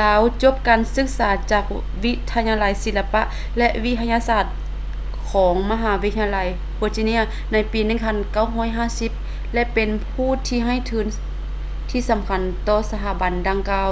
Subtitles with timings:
[0.00, 1.64] ລາວຈົບການສຶກສາຈາກ
[2.04, 3.22] ວິທະຍາໄລສິລະປະ
[3.58, 4.46] ແລະ ວິທະຍາສາດ
[5.30, 6.38] ຂອງມະຫາວິທະຍາໄລ
[6.80, 7.20] virginia
[7.52, 7.80] ໃນປີ
[8.66, 10.30] 1950 ແລະ ເປັນຜູ້
[10.66, 11.06] ໃຫ້ທຶນ
[11.90, 13.90] ທີ່ສຳຄັນຕໍ່ສະຖາບັນດັ່ງກ່າວ